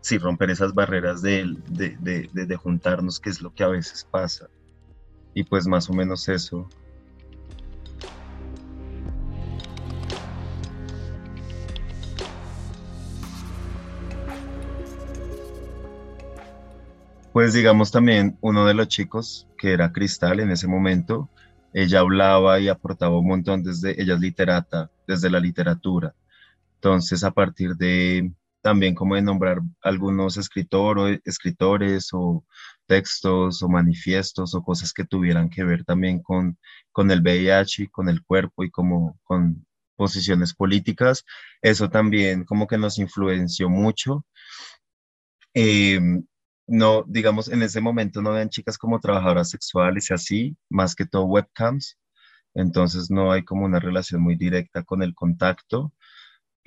[0.08, 4.48] sí, romper esas barreras de, de, de, juntarnos, que es lo que a veces pasa.
[5.34, 6.66] Y pues más o menos eso.
[17.34, 21.28] Pues digamos también uno de los chicos, que era Cristal en ese momento,
[21.74, 26.14] ella hablaba y aportaba un montón desde, ella es literata, desde la literatura.
[26.76, 32.44] Entonces, a partir de también como de nombrar algunos escritores, escritores o
[32.86, 36.58] textos o manifiestos o cosas que tuvieran que ver también con,
[36.92, 39.66] con el VIH, con el cuerpo y como con
[39.96, 41.24] posiciones políticas,
[41.60, 44.24] eso también como que nos influenció mucho.
[45.54, 46.24] Em,
[46.66, 51.06] no, digamos, en ese momento no ven chicas como trabajadoras sexuales y así, más que
[51.06, 51.98] todo webcams,
[52.54, 55.92] entonces no hay como una relación muy directa con el contacto,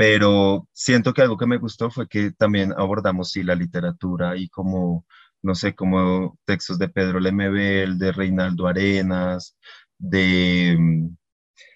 [0.02, 4.50] pero siento que algo que me gustó fue que también abordamos, sí, la literatura y
[4.50, 5.06] como,
[5.44, 9.56] no sé, como textos de Pedro Lemebel, de Reinaldo Arenas,
[10.00, 11.16] de mm,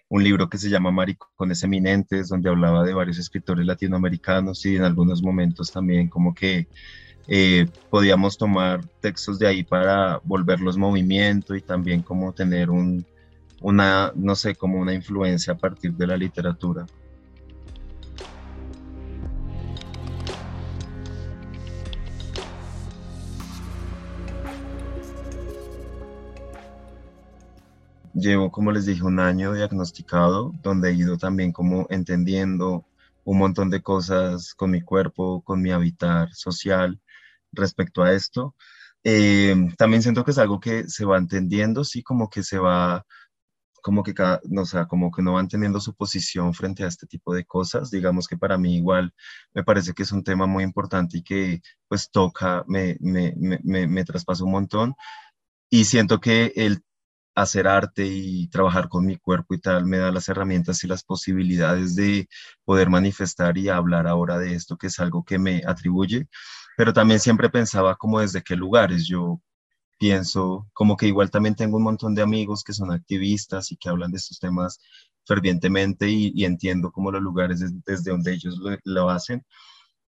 [0.10, 4.86] un libro que se llama Maricones Eminentes, donde hablaba de varios escritores latinoamericanos y en
[4.86, 6.68] algunos momentos también como que
[7.28, 13.06] eh, podíamos tomar textos de ahí para volverlos movimiento y también como tener un,
[13.62, 16.88] una, no sé, como una influencia a partir de la literatura.
[28.16, 32.86] Llevo, como les dije, un año diagnosticado, donde he ido también como entendiendo
[33.26, 37.02] un montón de cosas con mi cuerpo, con mi habitar social,
[37.52, 38.56] respecto a esto.
[39.04, 43.06] Eh, también siento que es algo que se va entendiendo, sí, como que se va,
[43.82, 47.08] como que cada, no, sea, como que no van teniendo su posición frente a este
[47.08, 47.92] tipo de cosas.
[47.92, 49.14] Digamos que para mí igual
[49.54, 53.88] me parece que es un tema muy importante y que pues toca, me, me, me,
[53.88, 54.96] me traspasa un montón.
[55.70, 56.84] Y siento que el
[57.36, 61.04] hacer arte y trabajar con mi cuerpo y tal me da las herramientas y las
[61.04, 62.28] posibilidades de
[62.64, 66.28] poder manifestar y hablar ahora de esto, que es algo que me atribuye
[66.76, 69.08] pero también siempre pensaba como desde qué lugares.
[69.08, 69.42] Yo
[69.98, 73.90] pienso como que igual también tengo un montón de amigos que son activistas y que
[73.90, 74.80] hablan de estos temas
[75.26, 79.44] fervientemente y, entiendo como los lugares desde donde ellos lo, hacen.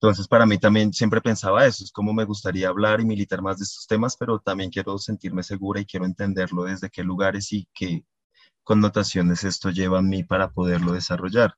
[0.01, 3.57] Entonces, para mí también siempre pensaba eso, es como me gustaría hablar y militar más
[3.57, 7.67] de estos temas, pero también quiero sentirme segura y quiero entenderlo desde qué lugares y
[7.73, 8.05] qué
[8.63, 11.55] connotaciones esto lleva a mí para poderlo desarrollar.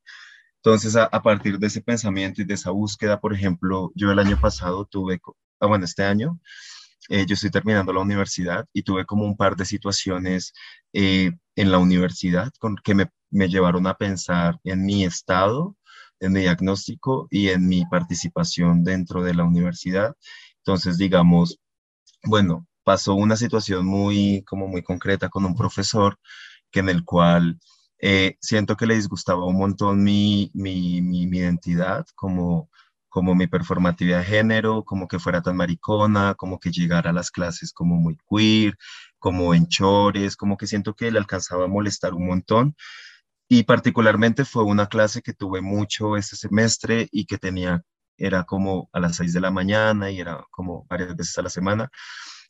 [0.57, 4.39] Entonces, a, partir de ese pensamiento y de esa búsqueda, por ejemplo, yo el año
[4.39, 5.21] pasado tuve,
[5.59, 6.39] ah, bueno, este año,
[7.09, 10.53] eh, yo estoy terminando la universidad y tuve como un par de situaciones
[10.93, 15.77] eh, en la universidad con, que me, me llevaron a pensar en mi estado,
[16.19, 20.15] en mi diagnóstico y en mi participación dentro de la universidad.
[20.59, 21.59] Entonces, digamos,
[22.23, 26.19] bueno, pasó una situación muy, como muy concreta con un profesor
[26.71, 27.59] que en el cual
[27.99, 32.69] eh, siento que le disgustaba un montón mi, mi, mi, identidad, como,
[33.09, 37.31] como mi performatividad de género, como que fuera tan maricona, como que llegara a las
[37.31, 38.77] clases como muy queer,
[39.19, 42.75] como en chores, como que siento que le alcanzaba a molestar un montón.
[43.49, 47.83] Y particularmente fue una clase que tuve mucho este semestre y que tenía,
[48.17, 51.49] era como a las 6 de la mañana y era como varias veces a la
[51.49, 51.89] semana.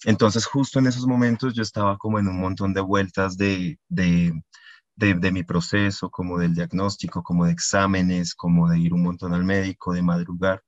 [0.06, 4.34] Entonces justo en esos momentos yo estaba como en un montón de vueltas de, de
[4.98, 9.44] de, mi proceso, como del diagnóstico, como de exámenes, como de ir un montón al
[9.44, 10.64] médico, de madrugar.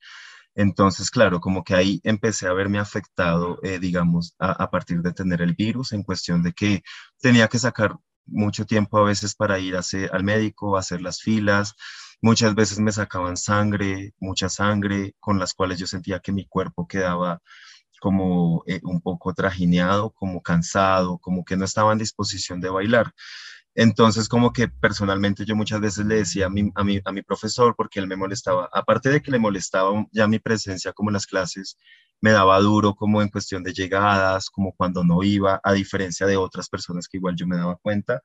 [0.55, 5.41] Entonces, claro, como que ahí empecé a verme afectado, eh, digamos, a, partir de tener
[5.41, 6.83] el virus, en cuestión de que
[7.21, 7.97] tenía que sacar
[8.31, 11.75] mucho tiempo a veces para ir a hacer, al médico, a hacer las filas.
[12.21, 16.87] Muchas veces me sacaban sangre, mucha sangre, con las cuales yo sentía que mi cuerpo
[16.87, 17.41] quedaba
[17.99, 23.13] como eh, un poco trajineado, como cansado, como que no estaba en disposición de bailar.
[23.75, 27.21] Entonces, como que personalmente yo muchas veces le decía a mi, a mi, a mi
[27.21, 31.13] profesor, porque él me molestaba, aparte de que le molestaba ya mi presencia como en
[31.13, 31.77] las clases,
[32.21, 36.37] me daba duro como en cuestión de llegadas, como cuando no iba, a diferencia de
[36.37, 38.21] otras personas que igual yo me daba cuenta.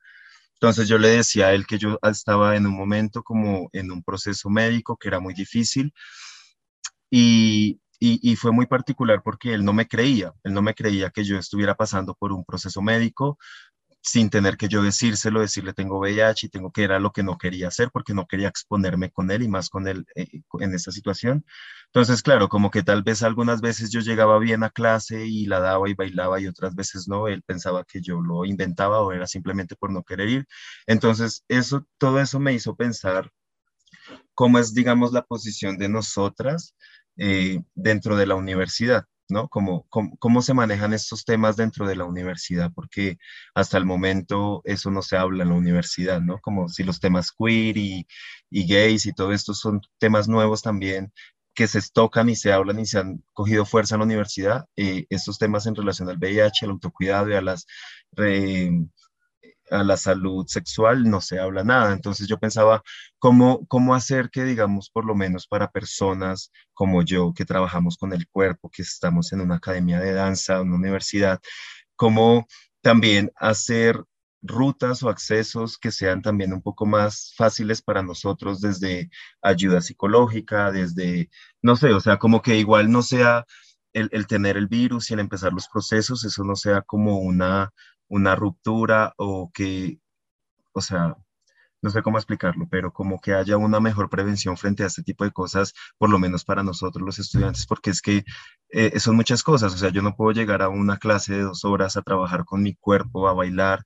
[0.54, 4.02] Entonces yo le decía a él que yo estaba en un momento como en un
[4.02, 5.92] proceso médico que era muy difícil
[7.10, 11.10] y, y, y, fue muy particular porque él no me creía, él no me creía
[11.10, 13.38] que yo estuviera pasando por un proceso médico,
[14.04, 17.38] sin tener que yo decírselo, decirle tengo VIH y tengo que era lo que no
[17.38, 20.92] quería hacer porque no quería exponerme con él y más con él eh, en esta
[20.92, 21.44] situación.
[21.86, 25.58] Entonces, claro, como que tal vez algunas veces yo llegaba bien a clase y la
[25.60, 29.26] daba y bailaba y otras veces no, él pensaba que yo lo inventaba o era
[29.26, 30.46] simplemente por no querer ir.
[30.86, 33.30] Entonces, eso, todo eso me hizo pensar
[34.34, 36.74] cómo es, digamos, la posición de nosotras
[37.16, 39.06] eh, dentro de la universidad.
[39.28, 39.48] ¿No?
[39.48, 43.18] Cómo, cómo, se manejan estos temas dentro de la universidad, porque
[43.54, 46.38] hasta el momento eso no se habla en la universidad, ¿no?
[46.40, 48.06] Como si los temas queer y,
[48.50, 51.12] y gays y todo esto son temas nuevos también
[51.54, 55.06] que se tocan y se hablan y se han cogido fuerza en la universidad, eh,
[55.08, 57.66] estos temas en relación al VIH, al autocuidado y a las
[59.70, 61.92] a la salud sexual no se habla nada.
[61.92, 62.82] Entonces yo pensaba,
[63.18, 68.12] ¿cómo, ¿cómo hacer que, digamos, por lo menos para personas como yo, que trabajamos con
[68.12, 71.40] el cuerpo, que estamos en una academia de danza, una universidad,
[71.96, 72.46] cómo
[72.82, 74.04] también hacer
[74.42, 79.08] rutas o accesos que sean también un poco más fáciles para nosotros desde
[79.40, 81.30] ayuda psicológica, desde,
[81.62, 83.46] no sé, o sea, como que igual no sea
[83.94, 87.72] el, tener el virus y el empezar los procesos, eso no sea como una
[88.08, 89.98] una ruptura o que,
[90.72, 91.16] o sea,
[91.82, 95.24] no sé cómo explicarlo, pero como que haya una mejor prevención frente a este tipo
[95.24, 98.24] de cosas, por lo menos para nosotros los estudiantes, porque es que
[98.70, 101.64] eh, son muchas cosas, o sea, yo no puedo llegar a una clase de dos
[101.64, 103.84] horas a trabajar con mi cuerpo, a bailar,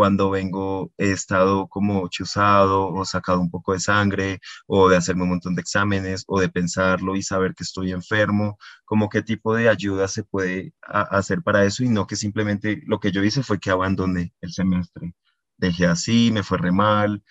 [0.00, 5.24] cuando vengo he estado como chuzado o sacado un poco de sangre o de hacerme
[5.24, 9.54] un montón de exámenes o de pensarlo y saber que estoy enfermo, como qué tipo
[9.54, 13.42] de ayuda se puede hacer para eso y no que simplemente lo que yo hice
[13.42, 15.12] fue que abandoné el semestre.
[15.58, 17.22] Dejé así, me fue re mal,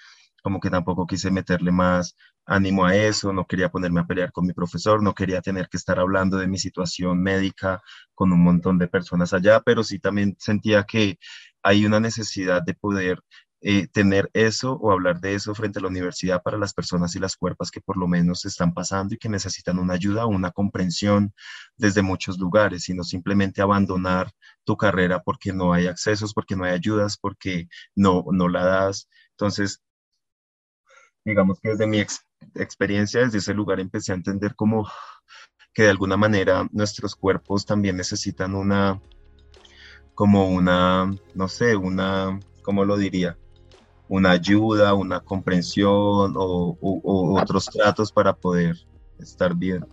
[0.43, 2.15] como que tampoco quise meterle más
[2.45, 5.77] ánimo a eso, no quería ponerme a pelear con mi profesor, no quería tener que
[5.77, 7.81] estar hablando de mi situación médica
[8.15, 11.19] con un montón de personas allá, pero sí también sentía que
[11.63, 13.19] hay una necesidad de poder
[13.61, 17.19] eh, tener eso o hablar de eso frente a la universidad para las personas y
[17.19, 20.51] las cuerpas que por lo menos están pasando y que necesitan una ayuda o una
[20.51, 21.33] comprensión
[21.75, 24.31] desde muchos lugares y no simplemente abandonar
[24.63, 29.09] tu carrera porque no hay accesos, porque no hay ayudas, porque no, no la das.
[29.31, 29.81] Entonces,
[31.25, 31.99] digamos que desde mi
[32.55, 34.89] experiencia, desde ese lugar empecé a entender como
[35.73, 39.01] que de alguna manera nuestros cuerpos también necesitan una
[40.19, 43.37] como una, no sé, una, ¿cómo lo diría?
[44.09, 48.75] Una ayuda, una comprensión o, otros tratos para poder
[49.17, 49.85] estar bien.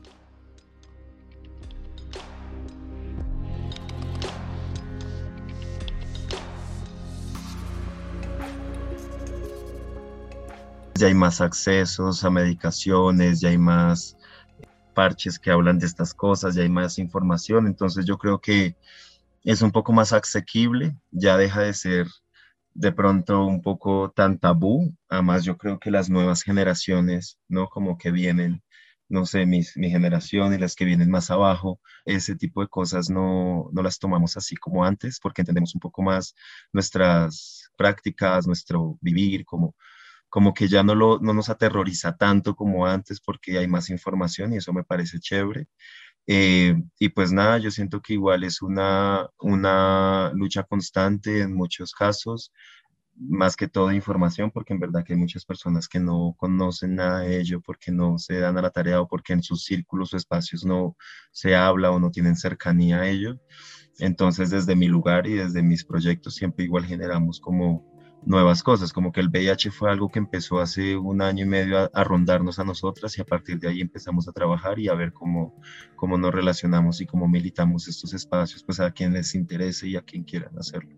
[10.97, 14.17] ya hay más accesos a medicaciones, ya hay más
[14.93, 17.69] parches que hablan de estas cosas, ya hay más información.
[17.69, 18.75] Entonces yo creo que
[19.53, 22.07] es un poco más asequible, ya deja de ser
[22.75, 24.95] de pronto un poco tan tabú.
[25.09, 27.69] Además, yo creo que las nuevas generaciones, ¿no?
[27.69, 28.63] Como que vienen,
[29.09, 33.69] no sé, mi generación y las que vienen más abajo, ese tipo de cosas no,
[33.73, 36.35] no las tomamos así como antes, porque entendemos un poco más
[36.73, 39.75] nuestras prácticas, nuestro vivir, como,
[40.29, 44.53] como que ya no, lo, no nos aterroriza tanto como antes porque hay más información
[44.55, 45.69] y eso me parece chévere.
[46.27, 51.93] Eh, y pues nada, yo siento que igual es una, una lucha constante en muchos
[51.93, 52.53] casos,
[53.17, 57.21] más que todo información, porque en verdad que hay muchas personas que no conocen nada
[57.21, 60.17] de ello, porque no se dan a la tarea o porque en sus círculos o
[60.17, 60.97] espacios no
[61.33, 63.41] se habla o no tienen cercanía a ello.
[63.99, 67.96] Entonces, desde mi lugar y desde mis proyectos siempre igual generamos como
[68.27, 71.89] nuevas cosas, como que el VIH fue algo que empezó hace un año y medio
[71.93, 75.13] a, rondarnos a nosotras y a partir de ahí empezamos a trabajar y a ver
[75.13, 75.55] cómo,
[75.95, 80.03] cómo nos relacionamos y cómo militamos estos espacios, pues a quien les interese y a
[80.03, 80.91] quien quieran hacerlo.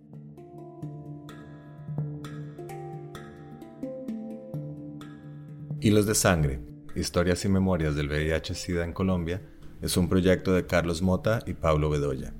[5.81, 6.61] Hilos de Sangre,
[6.97, 9.43] Historias y Memorias del VIH-Sida en Colombia,
[9.83, 12.33] es un proyecto de Carlos Mota y Pablo Bedoya.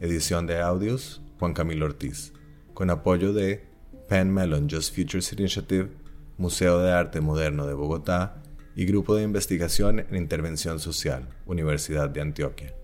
[0.00, 2.32] Edición de audios, Juan Camilo Ortiz,
[2.72, 3.69] con apoyo de
[4.10, 5.88] Penn Mellon Just Futures Initiative,
[6.36, 8.42] Museo de Arte Moderno de Bogotá
[8.74, 12.74] y Grupo de Investigación en Intervención Social, Universidad de Antioquia.